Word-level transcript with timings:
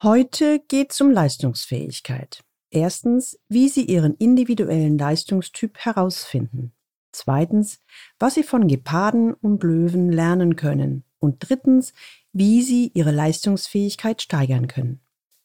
Heute 0.00 0.60
geht 0.60 0.92
es 0.92 1.00
um 1.00 1.10
Leistungsfähigkeit. 1.10 2.44
Erstens, 2.70 3.36
wie 3.48 3.68
Sie 3.68 3.82
Ihren 3.82 4.14
individuellen 4.14 4.96
Leistungstyp 4.96 5.76
herausfinden. 5.78 6.72
Zweitens, 7.10 7.80
was 8.20 8.34
Sie 8.34 8.44
von 8.44 8.68
Geparden 8.68 9.34
und 9.34 9.64
Löwen 9.64 10.12
lernen 10.12 10.54
können. 10.54 11.02
Und 11.18 11.48
drittens, 11.48 11.94
wie 12.32 12.62
Sie 12.62 12.92
Ihre 12.94 13.10
Leistungsfähigkeit 13.10 14.22
steigern 14.22 14.68
können. 14.68 15.00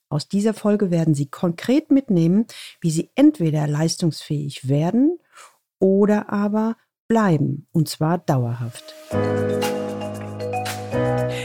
Aus 0.10 0.28
dieser 0.28 0.54
Folge 0.54 0.92
werden 0.92 1.16
Sie 1.16 1.32
konkret 1.32 1.90
mitnehmen, 1.90 2.46
wie 2.80 2.92
Sie 2.92 3.10
entweder 3.16 3.66
leistungsfähig 3.66 4.70
werden 4.70 5.18
oder 5.80 6.32
aber 6.32 6.78
bleiben, 7.08 7.66
und 7.72 7.90
zwar 7.90 8.20
dauerhaft. 8.20 8.94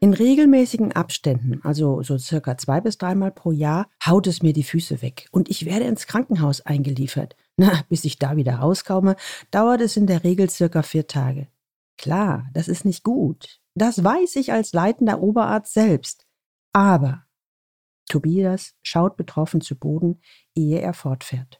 in 0.00 0.14
regelmäßigen 0.14 0.92
Abständen, 0.92 1.60
also 1.62 2.02
so 2.02 2.16
circa 2.16 2.56
zwei 2.56 2.80
bis 2.80 2.96
dreimal 2.96 3.30
pro 3.30 3.52
Jahr, 3.52 3.86
haut 4.04 4.26
es 4.26 4.42
mir 4.42 4.54
die 4.54 4.64
Füße 4.64 5.02
weg 5.02 5.28
und 5.30 5.50
ich 5.50 5.66
werde 5.66 5.84
ins 5.84 6.06
Krankenhaus 6.06 6.62
eingeliefert. 6.62 7.36
Na, 7.56 7.84
bis 7.90 8.06
ich 8.06 8.18
da 8.18 8.36
wieder 8.36 8.56
rauskomme, 8.56 9.16
dauert 9.50 9.82
es 9.82 9.98
in 9.98 10.06
der 10.06 10.24
Regel 10.24 10.48
circa 10.48 10.82
vier 10.82 11.06
Tage. 11.06 11.48
Klar, 11.98 12.48
das 12.54 12.68
ist 12.68 12.86
nicht 12.86 13.04
gut. 13.04 13.60
Das 13.74 14.02
weiß 14.02 14.36
ich 14.36 14.52
als 14.52 14.72
leitender 14.72 15.20
Oberarzt 15.20 15.74
selbst. 15.74 16.26
Aber 16.72 17.26
Tobias 18.08 18.74
schaut 18.82 19.18
betroffen 19.18 19.60
zu 19.60 19.78
Boden, 19.78 20.22
ehe 20.54 20.80
er 20.80 20.94
fortfährt. 20.94 21.59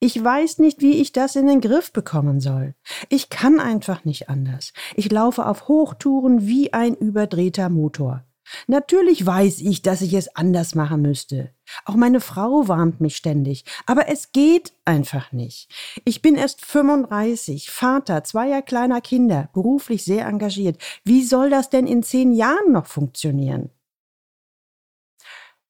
Ich 0.00 0.22
weiß 0.22 0.58
nicht, 0.58 0.82
wie 0.82 1.00
ich 1.00 1.12
das 1.12 1.34
in 1.34 1.46
den 1.46 1.60
Griff 1.60 1.92
bekommen 1.92 2.40
soll. 2.40 2.74
Ich 3.08 3.30
kann 3.30 3.58
einfach 3.58 4.04
nicht 4.04 4.28
anders. 4.28 4.72
Ich 4.96 5.10
laufe 5.10 5.46
auf 5.46 5.68
Hochtouren 5.68 6.46
wie 6.46 6.72
ein 6.72 6.94
überdrehter 6.94 7.70
Motor. 7.70 8.24
Natürlich 8.66 9.24
weiß 9.24 9.60
ich, 9.60 9.82
dass 9.82 10.02
ich 10.02 10.12
es 10.14 10.36
anders 10.36 10.74
machen 10.74 11.02
müsste. 11.02 11.54
Auch 11.86 11.94
meine 11.94 12.20
Frau 12.20 12.68
warnt 12.68 13.00
mich 13.00 13.16
ständig, 13.16 13.64
aber 13.86 14.08
es 14.08 14.32
geht 14.32 14.74
einfach 14.84 15.32
nicht. 15.32 15.70
Ich 16.04 16.20
bin 16.20 16.34
erst 16.34 16.64
35, 16.64 17.70
Vater 17.70 18.22
zweier 18.24 18.60
kleiner 18.60 19.00
Kinder, 19.00 19.48
beruflich 19.54 20.04
sehr 20.04 20.26
engagiert. 20.26 20.76
Wie 21.04 21.24
soll 21.24 21.50
das 21.50 21.70
denn 21.70 21.86
in 21.86 22.02
zehn 22.02 22.32
Jahren 22.32 22.72
noch 22.72 22.86
funktionieren? 22.86 23.70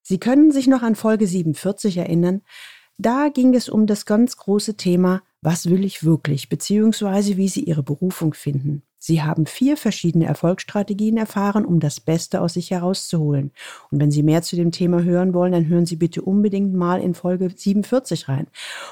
Sie 0.03 0.19
können 0.19 0.51
sich 0.51 0.67
noch 0.67 0.83
an 0.83 0.97
Folge 0.97 1.27
47 1.27 1.97
erinnern. 1.97 2.43
Da 2.99 3.29
ging 3.29 3.55
es 3.55 3.69
um 3.69 3.87
das 3.87 4.07
ganz 4.07 4.37
große 4.37 4.77
Thema, 4.77 5.23
was 5.41 5.69
will 5.69 5.85
ich 5.85 6.05
wirklich, 6.05 6.49
beziehungsweise 6.49 7.37
wie 7.37 7.49
Sie 7.49 7.65
Ihre 7.65 7.83
Berufung 7.83 8.35
finden. 8.35 8.83
Sie 9.07 9.21
haben 9.21 9.45
vier 9.45 9.77
verschiedene 9.77 10.25
Erfolgsstrategien 10.25 11.19
erfahren, 11.19 11.67
um 11.67 11.79
das 11.79 12.01
Beste 12.01 12.41
aus 12.41 12.55
sich 12.55 12.71
herauszuholen. 12.71 13.51
Und 13.91 14.01
wenn 14.01 14.11
Sie 14.11 14.23
mehr 14.23 14.41
zu 14.41 14.57
dem 14.57 14.71
Thema 14.71 15.03
hören 15.03 15.35
wollen, 15.35 15.53
dann 15.53 15.69
hören 15.69 15.85
Sie 15.85 15.97
bitte 15.97 16.23
unbedingt 16.23 16.73
mal 16.73 17.03
in 17.03 17.13
Folge 17.13 17.51
47 17.55 18.29
rein. 18.29 18.47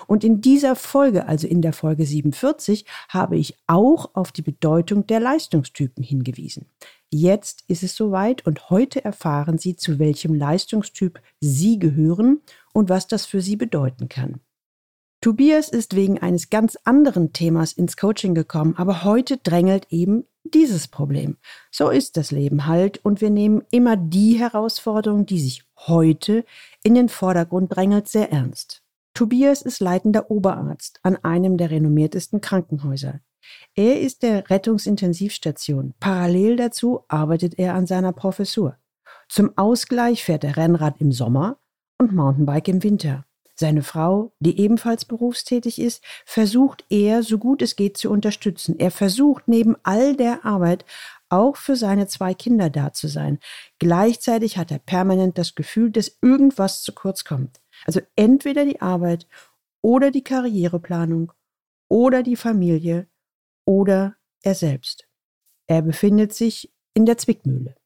Und 0.06 0.23
in 0.23 0.42
dieser 0.42 0.77
Folge, 0.77 1.28
also 1.28 1.47
in 1.47 1.62
der 1.62 1.73
Folge 1.73 2.05
47, 2.05 2.84
habe 3.08 3.39
ich 3.39 3.56
auch 3.67 4.11
auf 4.12 4.33
die 4.33 4.42
Bedeutung 4.42 5.06
der 5.06 5.20
Leistungstypen 5.20 6.05
hingewiesen. 6.05 6.67
Jetzt 7.08 7.64
ist 7.69 7.83
es 7.83 7.97
soweit 7.97 8.47
und 8.47 8.69
heute 8.69 9.03
erfahren 9.03 9.57
Sie, 9.57 9.77
zu 9.77 9.98
welchem 9.98 10.34
Leistungstyp 10.34 11.20
Sie 11.40 11.79
gehören 11.79 12.40
und 12.72 12.88
was 12.88 13.06
das 13.06 13.27
für 13.27 13.40
Sie 13.40 13.56
bedeuten 13.56 14.08
kann. 14.08 14.40
Tobias 15.20 15.68
ist 15.68 15.94
wegen 15.94 16.18
eines 16.18 16.50
ganz 16.50 16.77
anderen 16.83 17.33
Themas 17.33 17.72
ins 17.72 17.96
Coaching 17.96 18.34
gekommen, 18.34 18.74
aber 18.77 19.05
heute 19.05 19.36
drängelt 19.36 19.86
eben 19.90 20.24
dieses 20.42 20.88
Problem. 20.88 21.36
So 21.70 21.90
ist 21.90 22.16
das 22.16 22.33
Leben 22.33 22.66
halt 22.66 22.98
und 23.05 23.20
wir 23.20 23.30
nehmen 23.30 23.62
immer 23.70 23.96
die 23.96 24.34
Herausforderung, 24.38 25.24
die 25.24 25.38
sich 25.38 25.64
heute 25.86 26.44
in 26.83 26.96
den 26.96 27.08
Vordergrund 27.08 27.74
drängelt, 27.77 28.08
sehr 28.08 28.33
ernst. 28.33 28.83
Tobias 29.14 29.62
ist 29.62 29.80
leitender 29.80 30.28
Oberarzt 30.30 30.98
an 31.04 31.16
einem 31.16 31.56
der 31.56 31.70
renommiertesten 31.70 32.40
Krankenhäuser. 32.40 33.20
Er 33.74 34.00
ist 34.00 34.24
der 34.24 34.50
Rettungsintensivstation. 34.50 35.94
Parallel 36.00 36.56
dazu 36.56 37.04
arbeitet 37.08 37.58
er 37.58 37.74
an 37.74 37.86
seiner 37.86 38.12
Professur. 38.12 38.77
Zum 39.28 39.56
Ausgleich 39.56 40.24
fährt 40.24 40.44
er 40.44 40.56
Rennrad 40.56 41.00
im 41.00 41.12
Sommer 41.12 41.58
und 42.02 42.14
Mountainbike 42.14 42.68
im 42.68 42.83
Winter. 42.83 43.24
Seine 43.55 43.83
Frau, 43.83 44.33
die 44.40 44.58
ebenfalls 44.58 45.05
berufstätig 45.05 45.80
ist, 45.80 46.02
versucht 46.24 46.85
er, 46.89 47.23
so 47.23 47.39
gut 47.39 47.63
es 47.63 47.77
geht, 47.77 47.96
zu 47.96 48.11
unterstützen. 48.11 48.79
Er 48.79 48.90
versucht 48.90 49.46
neben 49.46 49.77
all 49.83 50.17
der 50.17 50.45
Arbeit 50.45 50.85
auch 51.29 51.57
für 51.57 51.77
seine 51.77 52.08
zwei 52.08 52.35
Kinder 52.35 52.70
da 52.70 52.92
zu 52.92 53.08
sein. 53.08 53.39
Gleichzeitig 53.79 54.58
hat 54.58 54.70
er 54.70 54.79
permanent 54.79 55.39
das 55.39 55.55
Gefühl, 55.55 55.90
dass 55.90 56.18
irgendwas 56.20 56.83
zu 56.83 56.92
kurz 56.92 57.24
kommt. 57.24 57.61
Also 57.85 58.01
entweder 58.17 58.64
die 58.64 58.80
Arbeit 58.80 59.27
oder 59.80 60.11
die 60.11 60.24
Karriereplanung 60.24 61.33
oder 61.89 62.23
die 62.23 62.36
Familie 62.36 63.07
oder 63.64 64.17
er 64.42 64.55
selbst. 64.55 65.07
Er 65.67 65.83
befindet 65.83 66.34
sich 66.34 66.73
in 66.95 67.07
der 67.07 67.19
Zwickmühle. 67.19 67.77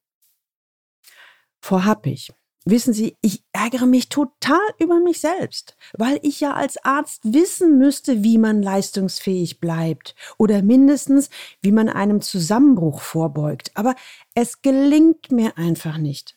Vor 1.61 1.85
Happig, 1.85 2.33
Wissen 2.69 2.93
Sie, 2.93 3.17
ich 3.21 3.45
ärgere 3.53 3.87
mich 3.87 4.09
total 4.09 4.59
über 4.81 4.99
mich 4.99 5.21
selbst, 5.21 5.77
weil 5.97 6.19
ich 6.23 6.41
ja 6.41 6.55
als 6.55 6.77
Arzt 6.85 7.21
wissen 7.23 7.79
müsste, 7.79 8.25
wie 8.25 8.39
man 8.39 8.61
leistungsfähig 8.61 9.61
bleibt 9.61 10.17
oder 10.37 10.63
mindestens, 10.63 11.31
wie 11.63 11.71
man 11.71 11.89
einem 11.89 12.21
Zusammenbruch 12.21 13.03
vorbeugt. 13.03 13.71
Aber 13.75 13.95
es 14.35 14.63
gelingt 14.63 15.31
mir 15.31 15.57
einfach 15.57 15.97
nicht. 15.97 16.37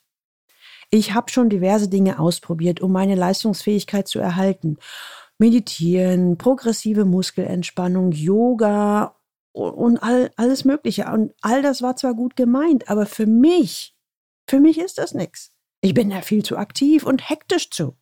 Ich 0.91 1.15
habe 1.15 1.31
schon 1.31 1.49
diverse 1.49 1.87
Dinge 1.87 2.19
ausprobiert, 2.19 2.79
um 2.79 2.91
meine 2.91 3.15
Leistungsfähigkeit 3.15 4.07
zu 4.07 4.19
erhalten. 4.19 4.77
Meditieren, 5.39 6.37
progressive 6.37 7.05
Muskelentspannung, 7.05 8.11
Yoga 8.11 9.15
und 9.51 9.97
all, 9.97 10.29
alles 10.35 10.63
Mögliche. 10.63 11.05
Und 11.05 11.33
all 11.41 11.63
das 11.63 11.81
war 11.81 11.95
zwar 11.95 12.13
gut 12.13 12.35
gemeint, 12.35 12.87
aber 12.87 13.07
für 13.07 13.25
mich, 13.25 13.95
für 14.47 14.59
mich 14.59 14.77
ist 14.77 14.99
das 14.99 15.15
nichts. 15.15 15.51
Ich 15.81 15.93
bin 15.93 16.09
da 16.09 16.21
viel 16.21 16.43
zu 16.43 16.57
aktiv 16.57 17.05
und 17.05 17.29
hektisch 17.29 17.69
zu. 17.69 17.95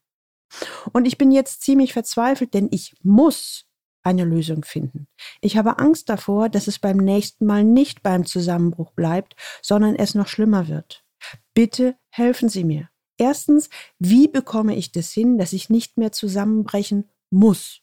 Und 0.93 1.05
ich 1.05 1.17
bin 1.17 1.31
jetzt 1.31 1.61
ziemlich 1.61 1.93
verzweifelt, 1.93 2.53
denn 2.53 2.69
ich 2.71 2.95
muss 3.03 3.65
eine 4.03 4.23
Lösung 4.23 4.63
finden. 4.63 5.07
Ich 5.41 5.57
habe 5.57 5.79
Angst 5.79 6.09
davor, 6.09 6.49
dass 6.49 6.67
es 6.67 6.79
beim 6.79 6.97
nächsten 6.97 7.45
Mal 7.45 7.63
nicht 7.63 8.03
beim 8.03 8.25
Zusammenbruch 8.25 8.91
bleibt, 8.91 9.35
sondern 9.61 9.95
es 9.95 10.15
noch 10.15 10.27
schlimmer 10.27 10.67
wird. 10.67 11.03
Bitte 11.53 11.97
helfen 12.09 12.47
Sie 12.47 12.63
mir. 12.63 12.89
Erstens, 13.17 13.69
wie 13.99 14.27
bekomme 14.27 14.75
ich 14.75 14.91
das 14.91 15.11
hin, 15.11 15.37
dass 15.37 15.51
ich 15.51 15.69
nicht 15.69 15.97
mehr 15.97 16.11
zusammenbrechen 16.11 17.09
muss? 17.31 17.81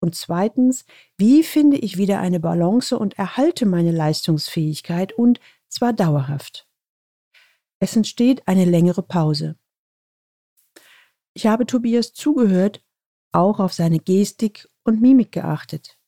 Und 0.00 0.14
zweitens, 0.14 0.86
wie 1.18 1.42
finde 1.42 1.76
ich 1.76 1.98
wieder 1.98 2.20
eine 2.20 2.40
Balance 2.40 2.98
und 2.98 3.18
erhalte 3.18 3.66
meine 3.66 3.92
Leistungsfähigkeit 3.92 5.12
und 5.12 5.40
zwar 5.68 5.92
dauerhaft? 5.92 6.69
Es 7.80 7.96
entsteht 7.96 8.46
eine 8.46 8.66
längere 8.66 9.02
Pause. 9.02 9.56
Ich 11.32 11.46
habe 11.46 11.64
Tobias 11.64 12.12
zugehört, 12.12 12.84
auch 13.32 13.58
auf 13.58 13.72
seine 13.72 13.98
Gestik 13.98 14.68
und 14.84 15.00
Mimik 15.00 15.32
geachtet. 15.32 15.98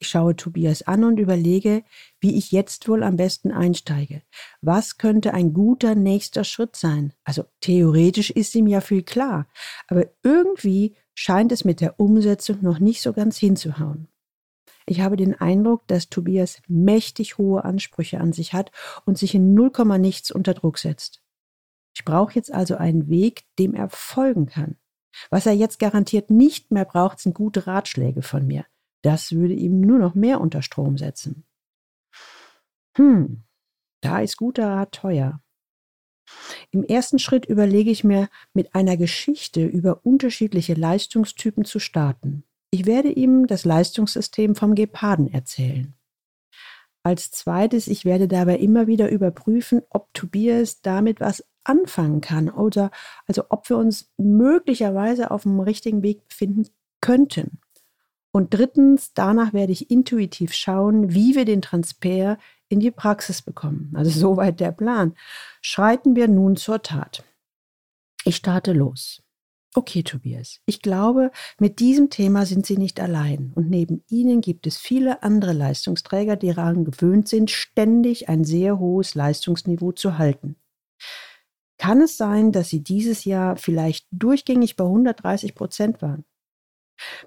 Ich 0.00 0.08
schaue 0.08 0.34
Tobias 0.34 0.82
an 0.82 1.04
und 1.04 1.18
überlege, 1.18 1.84
wie 2.20 2.36
ich 2.36 2.50
jetzt 2.50 2.88
wohl 2.88 3.04
am 3.04 3.16
besten 3.16 3.52
einsteige. 3.52 4.22
Was 4.60 4.98
könnte 4.98 5.32
ein 5.32 5.54
guter 5.54 5.94
nächster 5.94 6.42
Schritt 6.42 6.74
sein? 6.74 7.12
Also 7.22 7.44
theoretisch 7.60 8.30
ist 8.30 8.54
ihm 8.54 8.66
ja 8.66 8.80
viel 8.80 9.02
klar, 9.02 9.46
aber 9.86 10.06
irgendwie 10.22 10.96
scheint 11.14 11.52
es 11.52 11.64
mit 11.64 11.80
der 11.80 12.00
Umsetzung 12.00 12.58
noch 12.60 12.80
nicht 12.80 13.02
so 13.02 13.12
ganz 13.12 13.38
hinzuhauen. 13.38 14.08
Ich 14.86 15.00
habe 15.00 15.16
den 15.16 15.34
Eindruck, 15.34 15.86
dass 15.86 16.10
Tobias 16.10 16.60
mächtig 16.68 17.38
hohe 17.38 17.64
Ansprüche 17.64 18.20
an 18.20 18.32
sich 18.32 18.52
hat 18.52 18.70
und 19.06 19.16
sich 19.16 19.34
in 19.34 19.54
null 19.54 19.70
Komma 19.70 19.98
nichts 19.98 20.30
unter 20.30 20.52
Druck 20.54 20.78
setzt. 20.78 21.22
Ich 21.94 22.04
brauche 22.04 22.34
jetzt 22.34 22.52
also 22.52 22.76
einen 22.76 23.08
Weg, 23.08 23.44
dem 23.58 23.74
er 23.74 23.88
folgen 23.88 24.46
kann. 24.46 24.76
Was 25.30 25.46
er 25.46 25.52
jetzt 25.52 25.78
garantiert 25.78 26.30
nicht 26.30 26.70
mehr 26.70 26.84
braucht, 26.84 27.20
sind 27.20 27.34
gute 27.34 27.66
Ratschläge 27.66 28.22
von 28.22 28.46
mir. 28.46 28.66
Das 29.02 29.32
würde 29.32 29.54
ihm 29.54 29.80
nur 29.80 29.98
noch 29.98 30.14
mehr 30.14 30.40
unter 30.40 30.60
Strom 30.60 30.98
setzen. 30.98 31.44
Hm, 32.96 33.44
da 34.00 34.20
ist 34.20 34.36
guter 34.36 34.68
Rat 34.68 34.92
teuer. 34.92 35.40
Im 36.70 36.82
ersten 36.84 37.18
Schritt 37.18 37.46
überlege 37.46 37.90
ich 37.90 38.02
mir, 38.02 38.28
mit 38.54 38.74
einer 38.74 38.96
Geschichte 38.96 39.64
über 39.64 40.04
unterschiedliche 40.04 40.74
Leistungstypen 40.74 41.64
zu 41.64 41.78
starten. 41.78 42.44
Ich 42.74 42.86
werde 42.86 43.08
ihm 43.08 43.46
das 43.46 43.64
Leistungssystem 43.64 44.56
vom 44.56 44.74
Geparden 44.74 45.32
erzählen. 45.32 45.94
Als 47.04 47.30
zweites, 47.30 47.86
ich 47.86 48.04
werde 48.04 48.26
dabei 48.26 48.58
immer 48.58 48.88
wieder 48.88 49.12
überprüfen, 49.12 49.82
ob 49.90 50.12
Tobias 50.12 50.82
damit 50.82 51.20
was 51.20 51.44
anfangen 51.62 52.20
kann 52.20 52.50
oder 52.50 52.90
also 53.28 53.44
ob 53.50 53.70
wir 53.70 53.76
uns 53.76 54.10
möglicherweise 54.16 55.30
auf 55.30 55.44
dem 55.44 55.60
richtigen 55.60 56.02
Weg 56.02 56.26
befinden 56.26 56.66
könnten. 57.00 57.60
Und 58.32 58.52
drittens, 58.52 59.14
danach 59.14 59.52
werde 59.52 59.70
ich 59.70 59.92
intuitiv 59.92 60.52
schauen, 60.52 61.14
wie 61.14 61.36
wir 61.36 61.44
den 61.44 61.62
Transfer 61.62 62.38
in 62.68 62.80
die 62.80 62.90
Praxis 62.90 63.40
bekommen. 63.40 63.92
Also 63.94 64.10
soweit 64.18 64.58
der 64.58 64.72
Plan. 64.72 65.14
Schreiten 65.60 66.16
wir 66.16 66.26
nun 66.26 66.56
zur 66.56 66.82
Tat. 66.82 67.22
Ich 68.24 68.34
starte 68.34 68.72
los. 68.72 69.23
Okay, 69.76 70.04
Tobias, 70.04 70.60
ich 70.66 70.82
glaube, 70.82 71.32
mit 71.58 71.80
diesem 71.80 72.08
Thema 72.08 72.46
sind 72.46 72.64
Sie 72.64 72.76
nicht 72.76 73.00
allein. 73.00 73.52
Und 73.56 73.70
neben 73.70 74.04
Ihnen 74.08 74.40
gibt 74.40 74.68
es 74.68 74.76
viele 74.76 75.24
andere 75.24 75.52
Leistungsträger, 75.52 76.36
die 76.36 76.52
daran 76.52 76.84
gewöhnt 76.84 77.26
sind, 77.26 77.50
ständig 77.50 78.28
ein 78.28 78.44
sehr 78.44 78.78
hohes 78.78 79.16
Leistungsniveau 79.16 79.90
zu 79.90 80.16
halten. 80.16 80.54
Kann 81.76 82.00
es 82.00 82.16
sein, 82.16 82.52
dass 82.52 82.68
Sie 82.68 82.84
dieses 82.84 83.24
Jahr 83.24 83.56
vielleicht 83.56 84.06
durchgängig 84.12 84.76
bei 84.76 84.84
130 84.84 85.56
Prozent 85.56 86.00
waren? 86.02 86.24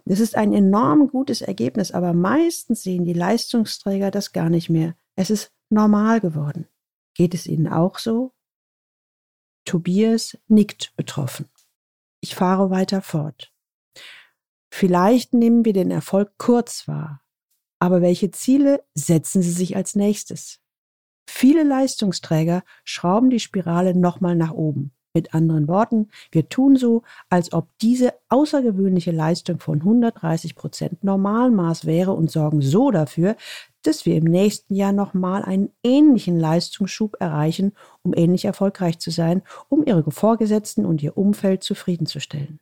Das 0.05 0.21
ist 0.21 0.37
ein 0.37 0.53
enorm 0.53 1.09
gutes 1.09 1.41
Ergebnis, 1.41 1.91
aber 1.91 2.13
meistens 2.13 2.81
sehen 2.81 3.03
die 3.03 3.11
Leistungsträger 3.11 4.09
das 4.09 4.31
gar 4.31 4.49
nicht 4.49 4.69
mehr. 4.69 4.95
Es 5.17 5.29
ist 5.29 5.51
normal 5.69 6.21
geworden. 6.21 6.69
Geht 7.13 7.33
es 7.33 7.45
Ihnen 7.45 7.67
auch 7.67 7.99
so? 7.99 8.31
Tobias 9.65 10.37
nickt 10.47 10.95
betroffen. 10.95 11.49
Ich 12.21 12.35
fahre 12.35 12.69
weiter 12.69 13.01
fort. 13.01 13.51
Vielleicht 14.73 15.33
nehmen 15.33 15.65
wir 15.65 15.73
den 15.73 15.91
Erfolg 15.91 16.31
kurz 16.37 16.87
wahr, 16.87 17.21
aber 17.79 18.01
welche 18.01 18.31
Ziele 18.31 18.83
setzen 18.93 19.41
Sie 19.41 19.51
sich 19.51 19.75
als 19.75 19.95
nächstes? 19.95 20.59
Viele 21.29 21.63
Leistungsträger 21.63 22.63
schrauben 22.83 23.29
die 23.29 23.39
Spirale 23.39 23.95
nochmal 23.95 24.35
nach 24.35 24.51
oben. 24.51 24.91
Mit 25.13 25.33
anderen 25.33 25.67
Worten, 25.67 26.09
wir 26.31 26.47
tun 26.47 26.75
so, 26.75 27.01
als 27.29 27.51
ob 27.51 27.69
diese 27.81 28.13
außergewöhnliche 28.29 29.11
Leistung 29.11 29.59
von 29.59 29.79
130 29.79 30.53
Prozent 30.53 31.03
Normalmaß 31.03 31.85
wäre 31.85 32.13
und 32.13 32.29
sorgen 32.29 32.61
so 32.61 32.91
dafür, 32.91 33.35
dass 33.87 34.05
wir 34.05 34.15
im 34.15 34.25
nächsten 34.25 34.75
Jahr 34.75 34.91
nochmal 34.91 35.43
einen 35.43 35.69
ähnlichen 35.83 36.39
Leistungsschub 36.39 37.15
erreichen, 37.19 37.73
um 38.03 38.13
ähnlich 38.13 38.45
erfolgreich 38.45 38.99
zu 38.99 39.11
sein, 39.11 39.41
um 39.69 39.83
ihre 39.85 40.11
Vorgesetzten 40.11 40.85
und 40.85 41.01
ihr 41.01 41.17
Umfeld 41.17 41.63
zufriedenzustellen. 41.63 42.59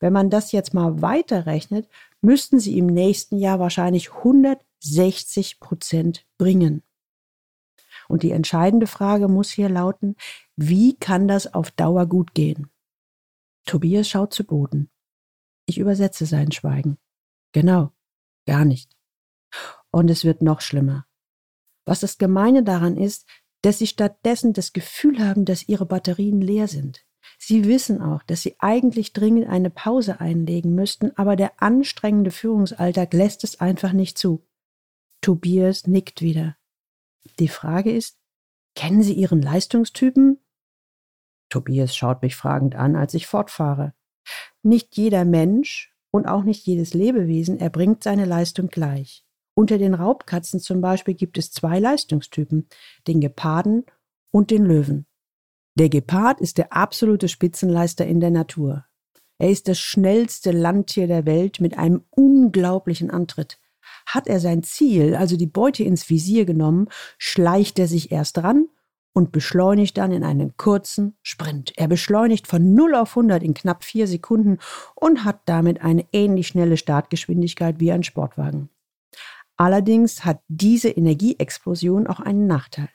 Wenn 0.00 0.12
man 0.12 0.28
das 0.28 0.52
jetzt 0.52 0.74
mal 0.74 1.00
weiterrechnet, 1.00 1.88
müssten 2.20 2.60
sie 2.60 2.76
im 2.78 2.86
nächsten 2.86 3.38
Jahr 3.38 3.60
wahrscheinlich 3.60 4.12
160 4.12 5.60
Prozent 5.60 6.26
bringen. 6.36 6.82
Und 8.08 8.22
die 8.22 8.32
entscheidende 8.32 8.86
Frage 8.86 9.28
muss 9.28 9.50
hier 9.50 9.68
lauten, 9.68 10.16
wie 10.56 10.96
kann 10.96 11.28
das 11.28 11.54
auf 11.54 11.70
Dauer 11.70 12.06
gut 12.06 12.34
gehen? 12.34 12.70
Tobias 13.64 14.08
schaut 14.08 14.32
zu 14.32 14.44
Boden. 14.44 14.90
Ich 15.66 15.78
übersetze 15.78 16.26
sein 16.26 16.52
Schweigen. 16.52 16.98
Genau, 17.52 17.90
gar 18.46 18.64
nicht. 18.64 18.95
Und 19.90 20.10
es 20.10 20.24
wird 20.24 20.42
noch 20.42 20.60
schlimmer. 20.60 21.06
Was 21.84 22.00
das 22.00 22.18
Gemeine 22.18 22.62
daran 22.62 22.96
ist, 22.96 23.26
dass 23.62 23.78
sie 23.78 23.86
stattdessen 23.86 24.52
das 24.52 24.72
Gefühl 24.72 25.18
haben, 25.18 25.44
dass 25.44 25.68
ihre 25.68 25.86
Batterien 25.86 26.40
leer 26.40 26.68
sind. 26.68 27.04
Sie 27.38 27.64
wissen 27.64 28.00
auch, 28.00 28.22
dass 28.22 28.42
sie 28.42 28.56
eigentlich 28.58 29.12
dringend 29.12 29.48
eine 29.48 29.70
Pause 29.70 30.20
einlegen 30.20 30.74
müssten, 30.74 31.10
aber 31.16 31.36
der 31.36 31.62
anstrengende 31.62 32.30
Führungsalltag 32.30 33.12
lässt 33.12 33.44
es 33.44 33.60
einfach 33.60 33.92
nicht 33.92 34.18
zu. 34.18 34.46
Tobias 35.20 35.86
nickt 35.86 36.22
wieder. 36.22 36.56
Die 37.38 37.48
Frage 37.48 37.92
ist, 37.92 38.18
kennen 38.74 39.02
Sie 39.02 39.14
Ihren 39.14 39.42
Leistungstypen? 39.42 40.38
Tobias 41.48 41.96
schaut 41.96 42.22
mich 42.22 42.36
fragend 42.36 42.74
an, 42.74 42.96
als 42.96 43.14
ich 43.14 43.26
fortfahre. 43.26 43.94
Nicht 44.62 44.96
jeder 44.96 45.24
Mensch 45.24 45.94
und 46.10 46.26
auch 46.26 46.44
nicht 46.44 46.66
jedes 46.66 46.94
Lebewesen 46.94 47.58
erbringt 47.58 48.02
seine 48.02 48.24
Leistung 48.24 48.68
gleich. 48.68 49.25
Unter 49.58 49.78
den 49.78 49.94
Raubkatzen 49.94 50.60
zum 50.60 50.82
Beispiel 50.82 51.14
gibt 51.14 51.38
es 51.38 51.50
zwei 51.50 51.78
Leistungstypen, 51.78 52.68
den 53.06 53.22
Geparden 53.22 53.86
und 54.30 54.50
den 54.50 54.66
Löwen. 54.66 55.06
Der 55.78 55.88
Gepard 55.88 56.42
ist 56.42 56.58
der 56.58 56.74
absolute 56.74 57.28
Spitzenleister 57.28 58.06
in 58.06 58.20
der 58.20 58.30
Natur. 58.30 58.84
Er 59.38 59.50
ist 59.50 59.66
das 59.68 59.78
schnellste 59.78 60.50
Landtier 60.50 61.06
der 61.06 61.24
Welt 61.24 61.60
mit 61.60 61.78
einem 61.78 62.04
unglaublichen 62.10 63.10
Antritt. 63.10 63.58
Hat 64.04 64.26
er 64.26 64.40
sein 64.40 64.62
Ziel, 64.62 65.14
also 65.14 65.38
die 65.38 65.46
Beute 65.46 65.84
ins 65.84 66.10
Visier 66.10 66.44
genommen, 66.44 66.88
schleicht 67.16 67.78
er 67.78 67.88
sich 67.88 68.12
erst 68.12 68.38
ran 68.38 68.66
und 69.14 69.32
beschleunigt 69.32 69.96
dann 69.96 70.12
in 70.12 70.22
einem 70.22 70.58
kurzen 70.58 71.16
Sprint. 71.22 71.72
Er 71.76 71.88
beschleunigt 71.88 72.46
von 72.46 72.74
0 72.74 72.94
auf 72.94 73.16
100 73.16 73.42
in 73.42 73.54
knapp 73.54 73.84
vier 73.84 74.06
Sekunden 74.06 74.58
und 74.94 75.24
hat 75.24 75.40
damit 75.46 75.80
eine 75.80 76.04
ähnlich 76.12 76.48
schnelle 76.48 76.76
Startgeschwindigkeit 76.76 77.80
wie 77.80 77.92
ein 77.92 78.02
Sportwagen. 78.02 78.68
Allerdings 79.56 80.24
hat 80.24 80.40
diese 80.48 80.90
Energieexplosion 80.90 82.06
auch 82.06 82.20
einen 82.20 82.46
Nachteil. 82.46 82.88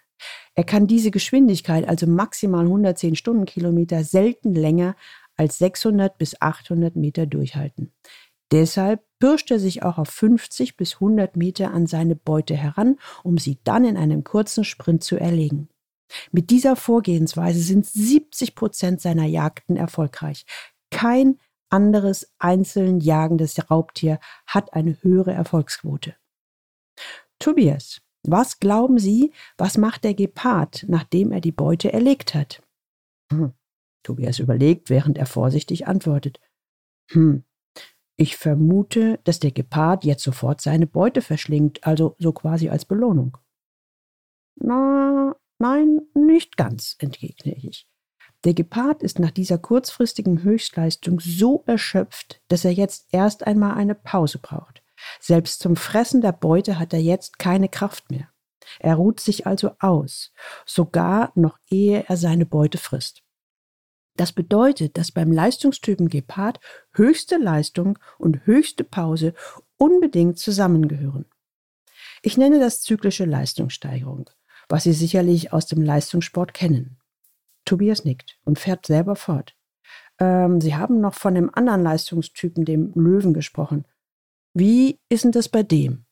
Er 0.54 0.64
kann 0.64 0.86
diese 0.86 1.12
Geschwindigkeit, 1.12 1.88
also 1.88 2.08
maximal 2.08 2.66
110 2.66 3.16
Stundenkilometer, 3.16 4.04
selten 4.04 4.54
länger 4.54 4.96
als 5.38 5.58
600 5.58 6.18
bis 6.18 6.40
800 6.40 6.96
Meter 6.96 7.26
durchhalten. 7.26 7.92
Deshalb 8.52 9.02
pirscht 9.20 9.50
er 9.50 9.60
sich 9.60 9.82
auch 9.84 9.98
auf 9.98 10.10
50 10.10 10.76
bis 10.76 10.96
100 10.96 11.38
Meter 11.38 11.72
an 11.72 11.88
seine 11.88 12.16
Beute 12.16 12.56
heran, 12.56 12.98
um 13.24 13.38
sie 13.38 13.60
dann 13.64 13.86
in 13.86 13.98
einem 13.98 14.24
kurzen 14.24 14.66
Sprint 14.66 15.04
zu 15.04 15.18
erlegen. 15.18 15.70
Mit 16.32 16.50
dieser 16.50 16.76
Vorgehensweise 16.76 17.62
sind 17.62 17.86
70 17.86 18.56
Prozent 18.56 19.00
seiner 19.00 19.26
Jagden 19.26 19.78
erfolgreich. 19.78 20.46
Kein 20.92 21.38
anderes 21.70 22.34
einzeln 22.38 23.00
jagendes 23.00 23.72
Raubtier 23.72 24.20
hat 24.46 24.74
eine 24.74 25.02
höhere 25.02 25.32
Erfolgsquote. 25.32 26.16
Tobias, 27.42 28.02
was 28.24 28.60
glauben 28.60 29.00
Sie, 29.00 29.34
was 29.58 29.78
macht 29.78 30.04
der 30.04 30.14
Gepard, 30.14 30.86
nachdem 30.88 31.32
er 31.32 31.42
die 31.42 31.52
Beute 31.52 31.92
erlegt 31.92 32.36
hat? 32.36 32.62
Hm. 33.32 33.54
Tobias 34.04 34.40
überlegt, 34.40 34.90
während 34.90 35.18
er 35.18 35.26
vorsichtig 35.26 35.88
antwortet. 35.88 36.40
Hm, 37.12 37.44
ich 38.18 38.38
vermute, 38.38 39.20
dass 39.24 39.40
der 39.40 39.52
Gepard 39.52 40.06
jetzt 40.06 40.24
sofort 40.24 40.62
seine 40.62 40.86
Beute 40.86 41.22
verschlingt, 41.22 41.84
also 41.84 42.16
so 42.20 42.32
quasi 42.32 42.70
als 42.70 42.86
Belohnung. 42.86 43.38
Na, 44.56 45.36
nein, 45.58 46.02
nicht 46.14 46.56
ganz, 46.56 46.96
entgegne 47.00 47.56
ich. 47.56 47.88
Der 48.44 48.54
Gepard 48.54 49.02
ist 49.02 49.18
nach 49.18 49.32
dieser 49.32 49.58
kurzfristigen 49.58 50.44
Höchstleistung 50.44 51.20
so 51.20 51.64
erschöpft, 51.66 52.44
dass 52.48 52.64
er 52.64 52.74
jetzt 52.74 53.08
erst 53.12 53.48
einmal 53.48 53.74
eine 53.76 53.96
Pause 53.96 54.38
braucht. 54.38 54.81
Selbst 55.20 55.60
zum 55.60 55.76
Fressen 55.76 56.22
der 56.22 56.32
Beute 56.32 56.80
hat 56.80 56.94
er 56.94 57.02
jetzt 57.02 57.40
keine 57.40 57.70
Kraft 57.70 58.10
mehr. 58.12 58.30
Er 58.80 58.96
ruht 58.96 59.20
sich 59.20 59.48
also 59.48 59.72
aus, 59.80 60.32
sogar 60.66 61.32
noch 61.36 61.58
ehe 61.70 62.06
er 62.08 62.18
seine 62.18 62.46
Beute 62.46 62.78
frisst. 62.78 63.24
Das 64.18 64.34
bedeutet, 64.34 64.98
dass 64.98 65.12
beim 65.12 65.32
Leistungstypen 65.32 66.10
Gepard 66.10 66.60
höchste 66.94 67.38
Leistung 67.38 67.98
und 68.18 68.46
höchste 68.46 68.84
Pause 68.84 69.34
unbedingt 69.78 70.38
zusammengehören. 70.38 71.26
Ich 72.22 72.38
nenne 72.38 72.60
das 72.60 72.82
zyklische 72.82 73.26
Leistungssteigerung, 73.26 74.30
was 74.70 74.84
Sie 74.84 74.94
sicherlich 74.94 75.54
aus 75.54 75.66
dem 75.66 75.82
Leistungssport 75.82 76.54
kennen. 76.54 77.00
Tobias 77.66 78.06
nickt 78.06 78.38
und 78.44 78.60
fährt 78.60 78.86
selber 78.86 79.16
fort. 79.16 79.56
Ähm, 80.20 80.62
Sie 80.62 80.76
haben 80.76 81.00
noch 81.00 81.16
von 81.16 81.34
dem 81.34 81.54
anderen 81.54 81.82
Leistungstypen, 81.82 82.66
dem 82.66 82.92
Löwen, 82.94 83.34
gesprochen. 83.34 83.86
Wie 84.54 85.00
ist 85.10 85.24
denn 85.24 85.32
das 85.32 85.50
bei 85.50 85.64
dem? 85.64 86.06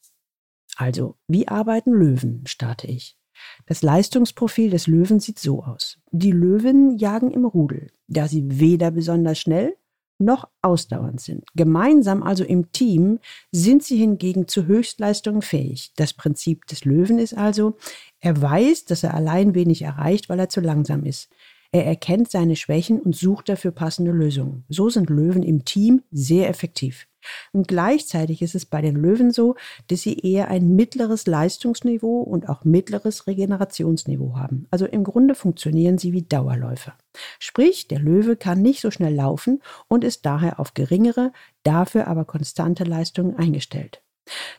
Also, 0.75 1.15
wie 1.27 1.47
arbeiten 1.47 1.91
Löwen, 1.91 2.43
starte 2.47 2.87
ich. 2.87 3.17
Das 3.65 3.81
Leistungsprofil 3.81 4.69
des 4.69 4.87
Löwen 4.87 5.19
sieht 5.19 5.39
so 5.39 5.63
aus. 5.63 5.97
Die 6.11 6.31
Löwen 6.31 6.97
jagen 6.97 7.31
im 7.31 7.45
Rudel, 7.45 7.91
da 8.07 8.27
sie 8.27 8.43
weder 8.59 8.91
besonders 8.91 9.39
schnell 9.39 9.75
noch 10.19 10.49
ausdauernd 10.61 11.21
sind. 11.21 11.45
Gemeinsam, 11.55 12.23
also 12.23 12.43
im 12.43 12.71
Team, 12.71 13.19
sind 13.51 13.83
sie 13.83 13.97
hingegen 13.97 14.47
zu 14.47 14.65
Höchstleistungen 14.65 15.41
fähig. 15.41 15.93
Das 15.95 16.13
Prinzip 16.13 16.65
des 16.67 16.83
Löwen 16.83 17.19
ist 17.19 17.33
also, 17.33 17.77
er 18.19 18.41
weiß, 18.41 18.85
dass 18.85 19.03
er 19.03 19.13
allein 19.13 19.55
wenig 19.55 19.81
erreicht, 19.81 20.27
weil 20.27 20.39
er 20.39 20.49
zu 20.49 20.59
langsam 20.59 21.05
ist. 21.05 21.29
Er 21.71 21.85
erkennt 21.85 22.31
seine 22.31 22.55
Schwächen 22.55 22.99
und 22.99 23.15
sucht 23.15 23.49
dafür 23.49 23.71
passende 23.71 24.11
Lösungen. 24.11 24.65
So 24.69 24.89
sind 24.89 25.09
Löwen 25.09 25.43
im 25.43 25.65
Team 25.65 26.01
sehr 26.11 26.49
effektiv. 26.49 27.07
Und 27.51 27.67
gleichzeitig 27.67 28.41
ist 28.41 28.55
es 28.55 28.65
bei 28.65 28.81
den 28.81 28.95
Löwen 28.95 29.31
so, 29.31 29.55
dass 29.87 30.01
sie 30.01 30.17
eher 30.17 30.47
ein 30.47 30.75
mittleres 30.75 31.27
Leistungsniveau 31.27 32.21
und 32.21 32.49
auch 32.49 32.63
mittleres 32.63 33.27
Regenerationsniveau 33.27 34.37
haben. 34.37 34.67
Also 34.71 34.85
im 34.85 35.03
Grunde 35.03 35.35
funktionieren 35.35 35.97
sie 35.97 36.13
wie 36.13 36.23
Dauerläufer. 36.23 36.95
Sprich, 37.37 37.87
der 37.87 37.99
Löwe 37.99 38.35
kann 38.35 38.61
nicht 38.61 38.81
so 38.81 38.89
schnell 38.89 39.13
laufen 39.13 39.61
und 39.87 40.03
ist 40.03 40.25
daher 40.25 40.59
auf 40.59 40.73
geringere, 40.73 41.31
dafür 41.63 42.07
aber 42.07 42.25
konstante 42.25 42.83
Leistungen 42.83 43.35
eingestellt. 43.35 44.01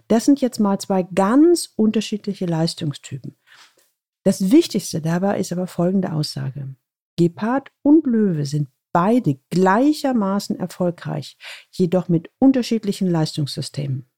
Das 0.09 0.25
sind 0.25 0.40
jetzt 0.40 0.59
mal 0.59 0.79
zwei 0.79 1.02
ganz 1.02 1.73
unterschiedliche 1.76 2.47
Leistungstypen. 2.47 3.37
Das 4.23 4.50
Wichtigste 4.50 5.00
dabei 5.00 5.38
ist 5.38 5.52
aber 5.52 5.67
folgende 5.67 6.12
Aussage. 6.12 6.75
Gepard 7.21 7.71
und 7.83 8.07
Löwe 8.07 8.47
sind 8.47 8.71
beide 8.93 9.39
gleichermaßen 9.50 10.59
erfolgreich, 10.59 11.37
jedoch 11.71 12.09
mit 12.09 12.31
unterschiedlichen 12.39 13.09
Leistungssystemen. 13.09 14.11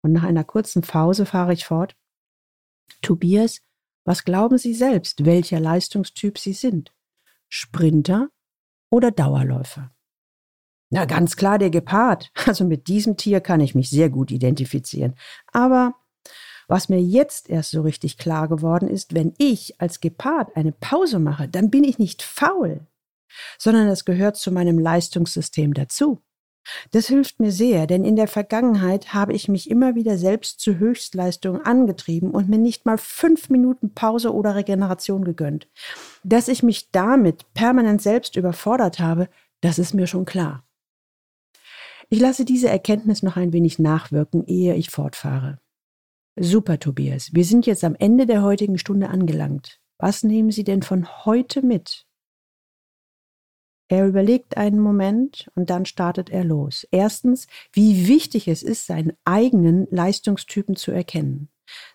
Und 0.00 0.12
nach 0.12 0.22
einer 0.22 0.44
kurzen 0.44 0.82
Pause 0.82 1.26
fahre 1.26 1.52
ich 1.52 1.64
fort. 1.64 1.96
Tobias, 3.02 3.62
was 4.04 4.24
glauben 4.24 4.58
Sie 4.58 4.74
selbst, 4.74 5.24
welcher 5.24 5.58
Leistungstyp 5.58 6.38
Sie 6.38 6.52
sind? 6.52 6.94
Sprinter 7.48 8.28
oder 8.88 9.10
Dauerläufer? 9.10 9.90
Na, 10.90 11.04
ganz 11.04 11.36
klar 11.36 11.58
der 11.58 11.70
Gepard. 11.70 12.30
Also 12.46 12.64
mit 12.64 12.86
diesem 12.86 13.16
Tier 13.16 13.40
kann 13.40 13.58
ich 13.58 13.74
mich 13.74 13.90
sehr 13.90 14.08
gut 14.08 14.30
identifizieren. 14.30 15.16
Aber 15.52 15.96
was 16.68 16.88
mir 16.88 17.00
jetzt 17.00 17.48
erst 17.48 17.70
so 17.70 17.82
richtig 17.82 18.18
klar 18.18 18.48
geworden 18.48 18.88
ist, 18.88 19.14
wenn 19.14 19.34
ich 19.38 19.80
als 19.80 20.00
Gepard 20.00 20.56
eine 20.56 20.72
Pause 20.72 21.18
mache, 21.18 21.48
dann 21.48 21.70
bin 21.70 21.84
ich 21.84 21.98
nicht 21.98 22.22
faul, 22.22 22.80
sondern 23.58 23.88
es 23.88 24.04
gehört 24.04 24.36
zu 24.36 24.50
meinem 24.50 24.78
Leistungssystem 24.78 25.74
dazu. 25.74 26.22
Das 26.90 27.06
hilft 27.06 27.38
mir 27.38 27.52
sehr, 27.52 27.86
denn 27.86 28.04
in 28.04 28.16
der 28.16 28.28
Vergangenheit 28.28 29.14
habe 29.14 29.32
ich 29.32 29.48
mich 29.48 29.70
immer 29.70 29.94
wieder 29.94 30.18
selbst 30.18 30.60
zu 30.60 30.78
Höchstleistungen 30.78 31.64
angetrieben 31.64 32.32
und 32.32 32.48
mir 32.48 32.58
nicht 32.58 32.86
mal 32.86 32.98
fünf 32.98 33.50
Minuten 33.50 33.94
Pause 33.94 34.34
oder 34.34 34.56
Regeneration 34.56 35.24
gegönnt. 35.24 35.68
Dass 36.24 36.48
ich 36.48 36.62
mich 36.62 36.90
damit 36.90 37.52
permanent 37.54 38.02
selbst 38.02 38.36
überfordert 38.36 38.98
habe, 38.98 39.28
das 39.60 39.78
ist 39.78 39.94
mir 39.94 40.06
schon 40.06 40.24
klar. 40.24 40.64
Ich 42.08 42.20
lasse 42.20 42.44
diese 42.44 42.68
Erkenntnis 42.68 43.22
noch 43.22 43.36
ein 43.36 43.52
wenig 43.52 43.78
nachwirken, 43.78 44.44
ehe 44.46 44.74
ich 44.74 44.90
fortfahre. 44.90 45.58
Super, 46.38 46.78
Tobias. 46.78 47.32
Wir 47.32 47.44
sind 47.44 47.64
jetzt 47.66 47.82
am 47.82 47.94
Ende 47.94 48.26
der 48.26 48.42
heutigen 48.42 48.76
Stunde 48.76 49.08
angelangt. 49.08 49.80
Was 49.98 50.22
nehmen 50.22 50.50
Sie 50.50 50.64
denn 50.64 50.82
von 50.82 51.24
heute 51.24 51.62
mit? 51.62 52.06
Er 53.88 54.06
überlegt 54.06 54.58
einen 54.58 54.80
Moment 54.80 55.48
und 55.54 55.70
dann 55.70 55.86
startet 55.86 56.28
er 56.28 56.44
los. 56.44 56.86
Erstens, 56.90 57.46
wie 57.72 58.06
wichtig 58.06 58.48
es 58.48 58.62
ist, 58.62 58.86
seinen 58.86 59.12
eigenen 59.24 59.86
Leistungstypen 59.90 60.76
zu 60.76 60.90
erkennen. 60.90 61.48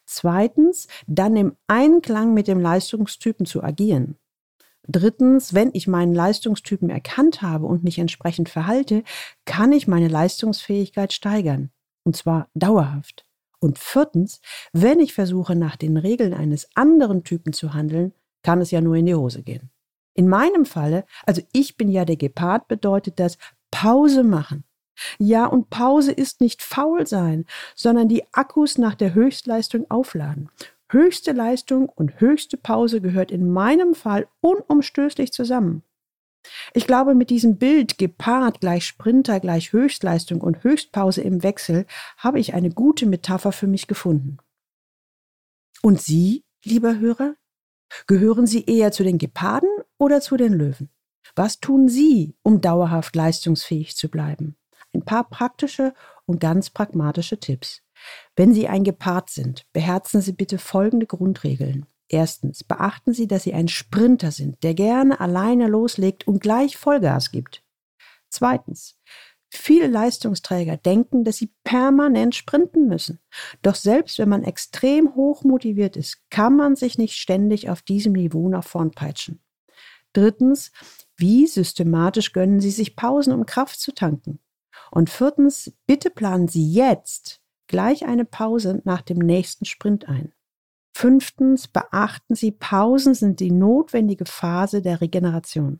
Zweitens, 0.05 0.87
dann 1.05 1.35
im 1.35 1.55
Einklang 1.67 2.33
mit 2.33 2.47
dem 2.47 2.59
Leistungstypen 2.59 3.45
zu 3.45 3.61
agieren. 3.61 4.17
Drittens, 4.87 5.53
wenn 5.53 5.69
ich 5.73 5.87
meinen 5.87 6.15
Leistungstypen 6.15 6.89
erkannt 6.89 7.43
habe 7.43 7.67
und 7.67 7.83
mich 7.83 7.99
entsprechend 7.99 8.49
verhalte, 8.49 9.03
kann 9.45 9.71
ich 9.71 9.87
meine 9.87 10.07
Leistungsfähigkeit 10.07 11.13
steigern. 11.13 11.69
Und 12.03 12.15
zwar 12.15 12.49
dauerhaft. 12.55 13.27
Und 13.61 13.77
viertens, 13.77 14.41
wenn 14.73 14.99
ich 14.99 15.13
versuche, 15.13 15.55
nach 15.55 15.75
den 15.75 15.95
Regeln 15.95 16.33
eines 16.33 16.67
anderen 16.75 17.23
Typen 17.23 17.53
zu 17.53 17.73
handeln, 17.73 18.13
kann 18.43 18.59
es 18.59 18.71
ja 18.71 18.81
nur 18.81 18.95
in 18.95 19.05
die 19.05 19.15
Hose 19.15 19.43
gehen. 19.43 19.69
In 20.15 20.27
meinem 20.27 20.65
Falle, 20.65 21.05
also 21.25 21.41
ich 21.53 21.77
bin 21.77 21.89
ja 21.89 22.03
der 22.03 22.17
Gepard, 22.17 22.67
bedeutet 22.67 23.19
das 23.19 23.37
Pause 23.69 24.23
machen. 24.23 24.63
Ja, 25.19 25.45
und 25.45 25.69
Pause 25.69 26.11
ist 26.11 26.41
nicht 26.41 26.61
faul 26.61 27.05
sein, 27.07 27.45
sondern 27.75 28.09
die 28.09 28.23
Akkus 28.33 28.77
nach 28.77 28.95
der 28.95 29.13
Höchstleistung 29.13 29.89
aufladen. 29.89 30.49
Höchste 30.89 31.31
Leistung 31.31 31.87
und 31.87 32.19
höchste 32.19 32.57
Pause 32.57 32.99
gehört 32.99 33.31
in 33.31 33.49
meinem 33.49 33.93
Fall 33.93 34.27
unumstößlich 34.41 35.31
zusammen. 35.31 35.83
Ich 36.73 36.87
glaube, 36.87 37.15
mit 37.15 37.29
diesem 37.29 37.57
Bild 37.57 37.97
Gepard 37.97 38.61
gleich 38.61 38.85
Sprinter 38.85 39.39
gleich 39.39 39.73
Höchstleistung 39.73 40.41
und 40.41 40.63
Höchstpause 40.63 41.21
im 41.21 41.43
Wechsel 41.43 41.85
habe 42.17 42.39
ich 42.39 42.53
eine 42.53 42.69
gute 42.69 43.05
Metapher 43.05 43.51
für 43.51 43.67
mich 43.67 43.87
gefunden. 43.87 44.37
Und 45.81 46.01
Sie, 46.01 46.43
lieber 46.63 46.99
Hörer, 46.99 47.35
gehören 48.07 48.47
Sie 48.47 48.65
eher 48.65 48.91
zu 48.91 49.03
den 49.03 49.17
Geparden 49.17 49.69
oder 49.97 50.21
zu 50.21 50.37
den 50.37 50.53
Löwen? 50.53 50.89
Was 51.35 51.59
tun 51.59 51.87
Sie, 51.87 52.35
um 52.43 52.61
dauerhaft 52.61 53.15
leistungsfähig 53.15 53.95
zu 53.95 54.09
bleiben? 54.09 54.57
Ein 54.93 55.03
paar 55.03 55.29
praktische 55.29 55.93
und 56.25 56.39
ganz 56.39 56.69
pragmatische 56.69 57.39
Tipps. 57.39 57.81
Wenn 58.35 58.53
Sie 58.53 58.67
ein 58.67 58.83
Gepard 58.83 59.29
sind, 59.29 59.65
beherzen 59.73 60.21
Sie 60.21 60.33
bitte 60.33 60.57
folgende 60.57 61.05
Grundregeln. 61.05 61.85
Erstens, 62.13 62.65
beachten 62.65 63.13
Sie, 63.13 63.25
dass 63.25 63.43
Sie 63.43 63.53
ein 63.53 63.69
Sprinter 63.69 64.31
sind, 64.31 64.61
der 64.63 64.73
gerne 64.73 65.21
alleine 65.21 65.67
loslegt 65.67 66.27
und 66.27 66.41
gleich 66.41 66.75
Vollgas 66.75 67.31
gibt. 67.31 67.63
Zweitens, 68.27 68.97
viele 69.49 69.87
Leistungsträger 69.87 70.75
denken, 70.75 71.23
dass 71.23 71.37
sie 71.37 71.53
permanent 71.63 72.35
sprinten 72.35 72.89
müssen. 72.89 73.19
Doch 73.61 73.75
selbst 73.75 74.19
wenn 74.19 74.27
man 74.27 74.43
extrem 74.43 75.15
hoch 75.15 75.45
motiviert 75.45 75.95
ist, 75.95 76.29
kann 76.29 76.57
man 76.57 76.75
sich 76.75 76.97
nicht 76.97 77.15
ständig 77.15 77.69
auf 77.69 77.81
diesem 77.81 78.11
Niveau 78.11 78.49
nach 78.49 78.65
vorn 78.65 78.91
peitschen. 78.91 79.39
Drittens, 80.11 80.73
wie 81.15 81.47
systematisch 81.47 82.33
gönnen 82.33 82.59
Sie 82.59 82.71
sich 82.71 82.97
Pausen, 82.97 83.31
um 83.31 83.45
Kraft 83.45 83.79
zu 83.79 83.93
tanken? 83.93 84.39
Und 84.91 85.09
viertens, 85.09 85.71
bitte 85.87 86.09
planen 86.09 86.49
Sie 86.49 86.73
jetzt 86.73 87.39
gleich 87.67 88.05
eine 88.05 88.25
Pause 88.25 88.81
nach 88.83 89.01
dem 89.01 89.19
nächsten 89.19 89.63
Sprint 89.63 90.09
ein. 90.09 90.33
Fünftens, 90.93 91.67
beachten 91.67 92.35
Sie, 92.35 92.51
Pausen 92.51 93.13
sind 93.13 93.39
die 93.39 93.51
notwendige 93.51 94.25
Phase 94.25 94.81
der 94.81 95.01
Regeneration. 95.01 95.79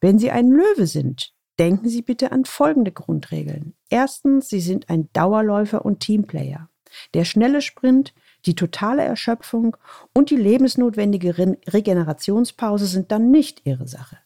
Wenn 0.00 0.18
Sie 0.18 0.30
ein 0.30 0.48
Löwe 0.48 0.86
sind, 0.86 1.34
denken 1.58 1.88
Sie 1.88 2.02
bitte 2.02 2.32
an 2.32 2.44
folgende 2.44 2.92
Grundregeln. 2.92 3.74
Erstens, 3.88 4.48
Sie 4.48 4.60
sind 4.60 4.88
ein 4.88 5.08
Dauerläufer 5.12 5.84
und 5.84 6.00
Teamplayer. 6.00 6.68
Der 7.14 7.24
schnelle 7.24 7.62
Sprint, 7.62 8.14
die 8.46 8.54
totale 8.54 9.02
Erschöpfung 9.02 9.76
und 10.12 10.30
die 10.30 10.36
lebensnotwendige 10.36 11.38
Re 11.38 11.58
Regenerationspause 11.68 12.86
sind 12.86 13.12
dann 13.12 13.30
nicht 13.30 13.62
Ihre 13.64 13.86
Sache. 13.86 14.18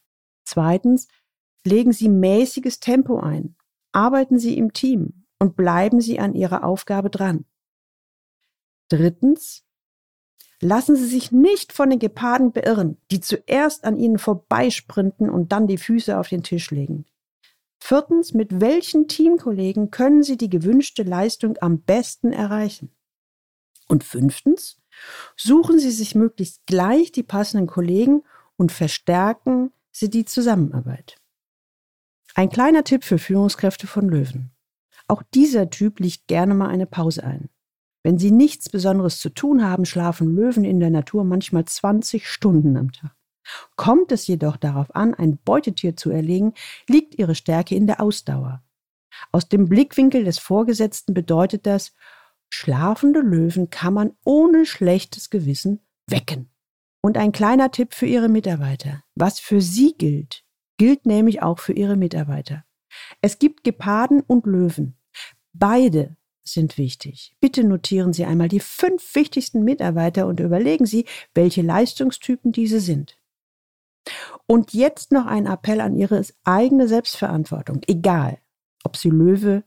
Zweitens, 0.45 1.09
legen 1.67 1.93
Sie 1.93 2.09
mäßiges 2.09 2.81
Tempo 2.81 3.19
ein, 3.19 3.57
arbeiten 3.93 4.39
Sie 4.39 4.57
im 4.57 4.73
Team 4.73 5.25
und 5.39 5.57
bleiben 5.57 6.01
Sie 6.01 6.19
an 6.19 6.35
Ihrer 6.35 6.65
Aufgabe 6.65 7.11
dran. 7.11 7.45
Drittens, 8.89 9.64
Lassen 10.65 10.97
Sie 10.97 11.05
sich 11.05 11.31
nicht 11.31 11.75
von 11.75 11.91
den 11.91 11.99
Geparden 11.99 12.51
beirren, 12.51 12.97
die 13.11 13.21
zuerst 13.21 13.85
an 13.85 13.99
Ihnen 13.99 14.19
vorbeisprinten 14.19 15.29
und 15.29 15.53
dann 15.53 15.67
die 15.67 15.77
Füße 15.77 16.19
auf 16.19 16.31
den 16.31 16.43
Tisch 16.43 16.71
legen. 16.71 17.05
Viertens, 17.79 18.33
mit 18.33 18.63
welchen 18.63 19.07
Teamkollegen 19.07 19.91
können 19.91 20.23
Sie 20.23 20.39
die 20.39 20.49
gewünschte 20.49 21.03
Leistung 21.03 21.59
am 21.61 21.83
besten 21.83 22.33
erreichen? 22.33 22.97
Und 23.89 24.05
fünftens, 24.05 24.81
suchen 25.37 25.79
Sie 25.79 25.91
sich 25.91 26.15
möglichst 26.15 26.65
gleich 26.65 27.13
die 27.13 27.25
passenden 27.25 27.67
Kollegen 27.67 28.23
und 28.57 28.73
verstärken 28.73 29.71
Sie 29.91 30.09
die 30.09 30.25
Zusammenarbeit. 30.25 31.17
Ein 32.35 32.49
kleiner 32.49 32.85
Tipp 32.85 33.05
für 33.05 33.19
Führungskräfte 33.19 33.87
von 33.87 34.09
Löwen. 34.09 34.51
Auch 35.09 35.23
dieser 35.35 35.69
Typ 35.69 36.01
legt 36.01 36.27
gerne 36.27 36.55
mal 36.55 36.69
eine 36.69 36.87
Pause 36.87 37.23
ein. 37.23 37.51
Wenn 38.05 38.19
sie 38.19 38.31
nichts 38.31 38.69
Besonderes 38.69 39.19
zu 39.19 39.31
tun 39.31 39.65
haben, 39.65 39.87
schlafen 39.87 40.37
Löwen 40.37 40.65
in 40.65 40.79
der 40.79 40.91
Natur 40.91 41.25
manchmal 41.25 41.65
20 41.65 42.29
Stunden 42.29 42.77
am 42.77 42.93
Tag. 42.93 43.17
Kommt 43.77 44.13
es 44.13 44.27
jedoch 44.27 44.57
darauf 44.57 44.95
an, 44.95 45.15
ein 45.15 45.39
Beutetier 45.39 45.97
zu 45.97 46.11
erlegen, 46.11 46.53
liegt 46.89 47.19
ihre 47.19 47.35
Stärke 47.35 47.75
in 47.75 47.87
der 47.87 48.01
Ausdauer. 48.01 48.63
Aus 49.33 49.49
dem 49.49 49.69
Blickwinkel 49.69 50.25
des 50.25 50.39
Vorgesetzten 50.39 51.15
bedeutet 51.15 51.67
das, 51.67 51.95
schlafende 52.51 53.21
Löwen 53.21 53.71
kann 53.71 53.95
man 53.95 54.13
ohne 54.25 54.67
schlechtes 54.67 55.31
Gewissen 55.31 55.81
wecken. 56.09 56.51
Und 57.01 57.17
ein 57.17 57.33
kleiner 57.33 57.71
Tipp 57.71 57.95
für 57.95 58.07
Ihre 58.07 58.29
Mitarbeiter. 58.29 59.03
Was 59.15 59.41
für 59.41 59.61
Sie 59.61 59.95
gilt, 59.97 60.45
gilt 60.79 61.05
nämlich 61.07 61.43
auch 61.43 61.59
für 61.59 61.73
Ihre 61.73 61.97
Mitarbeiter. 61.97 62.65
Es 63.21 63.39
gibt 63.39 63.65
Geparden 63.65 64.21
und 64.21 64.47
Löwen. 64.47 64.97
Beide 65.53 66.17
sind 66.45 66.79
wichtig. 66.79 67.35
Bitte 67.41 67.65
notieren 67.65 68.13
Sie 68.13 68.25
einmal 68.25 68.49
die 68.49 68.61
fünf 68.61 69.15
wichtigsten 69.15 69.65
Mitarbeiter 69.65 70.27
und 70.27 70.41
überlegen 70.41 70.87
Sie, 70.87 71.07
welche 71.35 71.63
Leistungstypen 71.63 72.53
diese 72.53 72.81
sind. 72.81 73.19
Und 74.47 74.75
jetzt 74.75 75.13
noch 75.13 75.27
ein 75.27 75.47
Appell 75.47 75.81
an 75.81 75.97
Ihre 75.97 76.23
eigene 76.45 76.89
Selbstverantwortung. 76.89 77.81
Egal, 77.87 78.39
ob 78.85 78.97
Sie 78.97 79.09
Löwe 79.09 79.65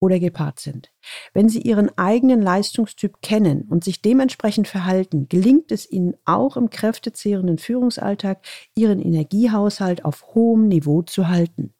oder 0.00 0.18
Gepard 0.18 0.60
sind. 0.60 0.92
Wenn 1.32 1.48
Sie 1.48 1.60
Ihren 1.62 1.96
eigenen 1.96 2.42
Leistungstyp 2.42 3.22
kennen 3.22 3.62
und 3.62 3.84
sich 3.84 4.02
dementsprechend 4.02 4.68
verhalten, 4.68 5.28
gelingt 5.28 5.72
es 5.72 5.90
Ihnen 5.90 6.16
auch 6.24 6.56
im 6.56 6.70
kräftezehrenden 6.70 7.58
Führungsalltag, 7.58 8.44
Ihren 8.74 9.00
Energiehaushalt 9.00 10.04
auf 10.04 10.34
hohem 10.34 10.68
Niveau 10.68 11.02
zu 11.02 11.28
halten. 11.28 11.72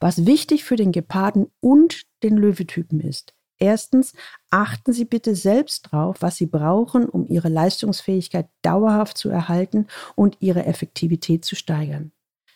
Was 0.00 0.26
wichtig 0.26 0.64
für 0.64 0.76
den 0.76 0.92
Geparden 0.92 1.50
und 1.60 2.06
den 2.22 2.36
Löwetypen 2.36 3.00
ist. 3.00 3.34
Erstens, 3.58 4.14
achten 4.48 4.94
Sie 4.94 5.04
bitte 5.04 5.36
selbst 5.36 5.92
drauf, 5.92 6.16
was 6.20 6.36
Sie 6.36 6.46
brauchen, 6.46 7.06
um 7.06 7.28
Ihre 7.28 7.50
Leistungsfähigkeit 7.50 8.48
dauerhaft 8.62 9.18
zu 9.18 9.28
erhalten 9.28 9.86
und 10.16 10.38
Ihre 10.40 10.64
Effektivität 10.64 11.44
zu 11.44 11.54
steigern. 11.54 12.12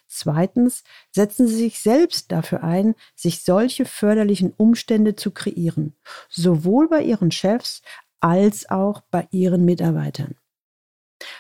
Zweitens, 0.07 0.83
setzen 1.11 1.47
Sie 1.47 1.57
sich 1.57 1.81
selbst 1.81 2.33
dafür 2.33 2.65
ein, 2.65 2.95
sich 3.15 3.43
solche 3.43 3.85
förderlichen 3.85 4.55
Umstände 4.57 5.15
zu 5.15 5.31
kreieren, 5.31 5.95
sowohl 6.31 6.89
bei 6.89 7.03
Ihren 7.03 7.31
Chefs 7.31 7.83
als 8.21 8.71
auch 8.71 9.03
bei 9.11 9.29
Ihren 9.31 9.67
Mitarbeitern. 9.67 10.37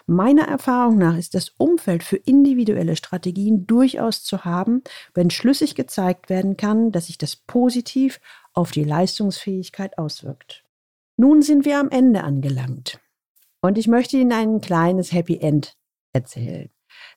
Meiner 0.06 0.46
Erfahrung 0.48 0.98
nach 0.98 1.16
ist 1.16 1.34
das 1.34 1.48
Umfeld 1.56 2.02
für 2.02 2.16
individuelle 2.16 2.94
Strategien 2.94 3.66
durchaus 3.66 4.22
zu 4.22 4.44
haben, 4.44 4.82
wenn 5.14 5.30
schlüssig 5.30 5.74
gezeigt 5.74 6.28
werden 6.28 6.58
kann, 6.58 6.92
dass 6.92 7.06
sich 7.06 7.16
das 7.16 7.36
positiv 7.36 8.20
auf 8.52 8.70
die 8.70 8.84
Leistungsfähigkeit 8.84 9.96
auswirkt. 9.96 10.64
Nun 11.16 11.40
sind 11.40 11.64
wir 11.64 11.80
am 11.80 11.88
Ende 11.88 12.22
angelangt 12.22 13.00
und 13.62 13.78
ich 13.78 13.88
möchte 13.88 14.18
Ihnen 14.18 14.32
ein 14.32 14.60
kleines 14.60 15.12
Happy 15.12 15.38
End 15.38 15.76
erzählen. 16.12 16.68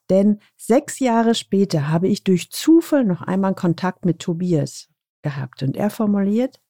Denn 0.10 0.39
sechs 0.56 1.00
Jahre 1.00 1.36
später 1.36 1.89
habe 1.89 2.08
ich 2.08 2.24
durch 2.24 2.51
Zufall 2.51 3.03
noch 3.03 3.22
einmal 3.22 3.53
Kontakt 3.53 4.06
mit 4.06 4.20
Tobias 4.20 4.88
gehabt 5.24 5.62
und 5.62 5.75
er 5.75 5.89
formuliert, 5.89 6.62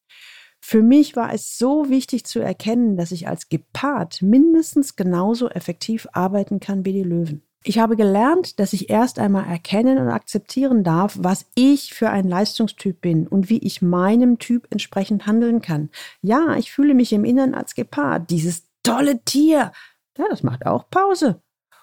für 0.59 0.81
mich 0.81 1.15
war 1.15 1.33
es 1.33 1.57
so 1.57 1.89
wichtig 1.89 2.25
zu 2.25 2.39
erkennen, 2.39 2.97
dass 2.97 3.11
ich 3.11 3.27
als 3.27 3.49
Gepard 3.49 4.21
mindestens 4.21 4.95
genauso 4.95 5.49
effektiv 5.49 6.07
arbeiten 6.13 6.59
kann 6.59 6.85
wie 6.85 6.93
die 6.93 7.03
Löwen. 7.03 7.43
Ich 7.63 7.79
habe 7.79 7.97
gelernt, 7.97 8.59
dass 8.59 8.71
ich 8.71 8.89
erst 8.89 9.19
einmal 9.19 9.45
erkennen 9.45 9.97
und 9.97 10.07
akzeptieren 10.07 10.83
darf, 10.83 11.17
was 11.19 11.47
ich 11.55 11.93
für 11.93 12.09
ein 12.09 12.27
Leistungstyp 12.27 13.01
bin 13.01 13.27
und 13.27 13.49
wie 13.49 13.57
ich 13.57 13.81
meinem 13.81 14.39
Typ 14.39 14.67
entsprechend 14.69 15.25
handeln 15.27 15.61
kann. 15.61 15.89
Ja, 16.21 16.55
ich 16.55 16.71
fühle 16.71 16.93
mich 16.93 17.11
im 17.11 17.25
Inneren 17.25 17.55
als 17.55 17.75
Gepard, 17.75 18.29
dieses 18.29 18.63
tolle 18.83 19.21
Tier. 19.25 19.73
Ja, 20.17 20.25
das 20.29 20.43
macht 20.43 20.65
auch 20.65 20.89
Pause. 20.89 21.41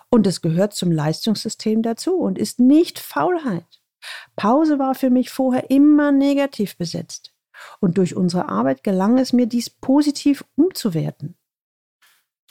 Und 0.08 0.26
es 0.26 0.40
gehört 0.40 0.72
zum 0.72 0.90
Leistungssystem 0.90 1.82
dazu 1.82 2.14
und 2.14 2.38
ist 2.38 2.60
nicht 2.60 2.98
Faulheit. 2.98 3.82
Pause 4.36 4.78
war 4.78 4.94
für 4.94 5.10
mich 5.10 5.30
vorher 5.30 5.70
immer 5.70 6.12
negativ 6.12 6.78
besetzt. 6.78 7.33
Und 7.80 7.98
durch 7.98 8.16
unsere 8.16 8.48
Arbeit 8.48 8.84
gelang 8.84 9.18
es 9.18 9.32
mir, 9.32 9.46
dies 9.46 9.70
positiv 9.70 10.44
umzuwerten. 10.56 11.36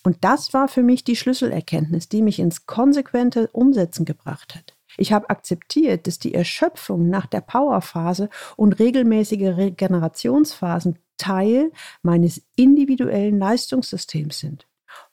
Und 0.03 0.17
das 0.21 0.53
war 0.53 0.67
für 0.67 0.83
mich 0.83 1.03
die 1.03 1.15
Schlüsselerkenntnis, 1.15 2.09
die 2.09 2.21
mich 2.21 2.39
ins 2.39 2.65
konsequente 2.65 3.47
Umsetzen 3.53 4.05
gebracht 4.05 4.55
hat. 4.55 4.75
Ich 4.97 5.11
habe 5.11 5.29
akzeptiert, 5.29 6.05
dass 6.07 6.19
die 6.19 6.33
Erschöpfung 6.33 7.09
nach 7.09 7.25
der 7.25 7.41
Powerphase 7.41 8.29
und 8.57 8.79
regelmäßige 8.79 9.57
Regenerationsphasen 9.57 10.99
Teil 11.17 11.71
meines 12.01 12.41
individuellen 12.55 13.39
Leistungssystems 13.39 14.39
sind. 14.39 14.67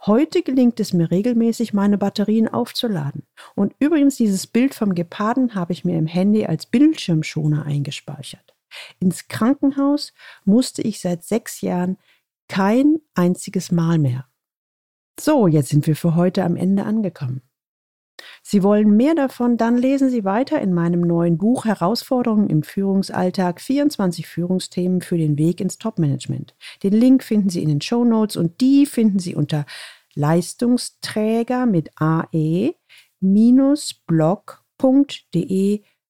Heute 0.05 0.43
gelingt 0.43 0.81
es 0.81 0.93
mir 0.93 1.11
regelmäßig, 1.11 1.73
meine 1.73 1.99
Batterien 1.99 2.49
aufzuladen. 2.49 3.23
Und 3.55 3.75
übrigens, 3.79 4.17
dieses 4.17 4.47
Bild 4.47 4.75
vom 4.75 4.95
Geparden 4.95 5.55
habe 5.55 5.73
ich 5.73 5.85
mir 5.85 5.99
im 5.99 6.07
Handy 6.07 6.45
als 6.47 6.67
Bildschirmschoner 6.67 7.65
eingespeichert. 7.65 8.50
Ins 8.99 9.29
Krankenhaus 9.29 10.13
musste 10.45 10.83
ich 10.83 11.01
seit 11.01 11.25
sechs 11.25 11.61
Jahren 11.61 11.99
kein 12.49 12.99
einziges 13.15 13.71
Mal 13.71 13.99
mehr. 13.99 14.27
So, 15.19 15.47
jetzt 15.47 15.69
sind 15.69 15.87
wir 15.87 15.97
für 15.97 16.15
heute 16.15 16.45
am 16.45 16.57
Ende 16.57 16.85
angekommen. 16.85 17.43
Sie 18.43 18.63
wollen 18.63 18.97
mehr 18.97 19.15
davon, 19.15 19.57
dann 19.57 19.77
lesen 19.77 20.11
Sie 20.11 20.25
weiter 20.25 20.61
in 20.61 20.73
meinem 20.73 21.01
neuen 21.01 21.39
Buch 21.39 21.65
Herausforderungen 21.65 22.51
im 22.51 22.63
Führungsalltag 22.63 23.61
24 23.61 24.27
Führungsthemen 24.27 25.01
für 25.01 25.17
den 25.19 25.39
Weg 25.39 25.61
ins 25.61 25.79
Topmanagement. 25.79 26.55
Den 26.83 26.93
Link 26.93 27.23
finden 27.23 27.49
Sie 27.51 27.63
in 27.63 27.69
den 27.69 27.81
Show 27.81 28.05
Notes 28.05 28.37
und 28.37 28.61
die 28.61 28.87
finden 28.87 29.19
Sie 29.19 29.35
unter 29.35 29.65
Leistungsträger 30.15 31.67
mit 31.67 31.91
ae-blog.de 31.97 32.75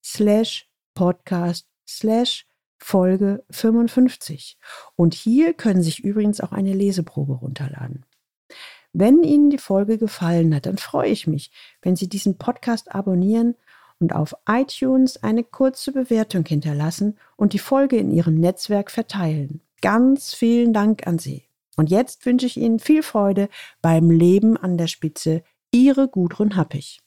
slash 0.03 0.71
podcast 0.95 1.67
slash 1.87 2.47
Folge 2.81 3.45
55. 3.51 4.59
Und 4.97 5.15
hier 5.15 5.53
können 5.55 5.83
Sie 5.83 5.91
sich 5.91 6.05
übrigens 6.05 6.41
auch 6.41 6.53
eine 6.53 6.73
Leseprobe 6.73 7.35
runterladen. 7.35 8.05
Wenn 8.93 9.23
Ihnen 9.23 9.51
die 9.51 9.59
Folge 9.59 9.99
gefallen 9.99 10.55
hat, 10.55 10.67
dann 10.67 10.79
freue 10.79 11.11
ich 11.11 11.27
mich, 11.27 11.53
wenn 11.83 11.95
Sie 11.95 12.09
diesen 12.09 12.39
Podcast 12.39 12.93
abonnieren 12.93 13.55
und 14.01 14.15
auf 14.15 14.35
iTunes 14.49 15.23
eine 15.23 15.45
kurze 15.45 15.93
Bewertung 15.93 16.45
hinterlassen 16.45 17.19
und 17.37 17.53
die 17.53 17.59
Folge 17.59 17.97
in 17.99 18.11
Ihrem 18.11 18.35
Netzwerk 18.35 18.91
verteilen. 18.91 19.61
Ganz 19.83 20.35
vielen 20.35 20.73
Dank 20.73 21.07
an 21.07 21.19
Sie. 21.19 21.45
Und 21.77 21.91
jetzt 21.91 22.27
wünsche 22.27 22.47
ich 22.47 22.57
Ihnen 22.57 22.79
viel 22.79 23.03
Freude 23.03 23.49
beim 23.81 24.11
Leben 24.11 24.57
an 24.57 24.77
der 24.77 24.89
Spitze. 24.89 25.43
Ihre 25.71 26.09
Gudrun 26.09 26.57
Happig. 26.57 27.01